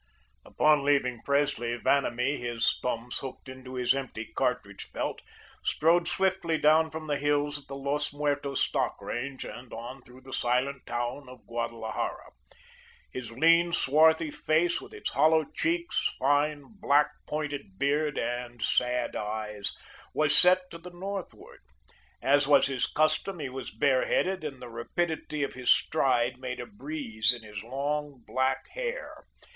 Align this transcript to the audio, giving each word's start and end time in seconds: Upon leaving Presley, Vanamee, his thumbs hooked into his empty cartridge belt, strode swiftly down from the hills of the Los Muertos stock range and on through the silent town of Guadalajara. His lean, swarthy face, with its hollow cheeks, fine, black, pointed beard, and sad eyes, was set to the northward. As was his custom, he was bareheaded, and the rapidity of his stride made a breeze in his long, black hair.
Upon 0.43 0.83
leaving 0.83 1.21
Presley, 1.21 1.77
Vanamee, 1.77 2.37
his 2.37 2.79
thumbs 2.81 3.19
hooked 3.19 3.47
into 3.47 3.75
his 3.75 3.93
empty 3.93 4.25
cartridge 4.33 4.91
belt, 4.93 5.21
strode 5.63 6.07
swiftly 6.07 6.57
down 6.57 6.89
from 6.89 7.05
the 7.05 7.17
hills 7.19 7.59
of 7.59 7.67
the 7.67 7.75
Los 7.75 8.11
Muertos 8.11 8.59
stock 8.63 8.99
range 8.99 9.45
and 9.45 9.71
on 9.71 10.01
through 10.01 10.21
the 10.21 10.33
silent 10.33 10.87
town 10.87 11.29
of 11.29 11.45
Guadalajara. 11.45 12.31
His 13.11 13.31
lean, 13.31 13.71
swarthy 13.73 14.31
face, 14.31 14.81
with 14.81 14.91
its 14.91 15.11
hollow 15.11 15.45
cheeks, 15.53 16.15
fine, 16.17 16.63
black, 16.79 17.11
pointed 17.27 17.77
beard, 17.77 18.17
and 18.17 18.59
sad 18.59 19.15
eyes, 19.15 19.71
was 20.15 20.35
set 20.35 20.71
to 20.71 20.79
the 20.79 20.89
northward. 20.89 21.59
As 22.23 22.47
was 22.47 22.65
his 22.65 22.87
custom, 22.87 23.37
he 23.37 23.49
was 23.49 23.69
bareheaded, 23.69 24.43
and 24.43 24.63
the 24.63 24.67
rapidity 24.69 25.43
of 25.43 25.53
his 25.53 25.69
stride 25.69 26.39
made 26.39 26.59
a 26.59 26.65
breeze 26.65 27.31
in 27.31 27.43
his 27.43 27.61
long, 27.61 28.23
black 28.25 28.67
hair. 28.69 29.25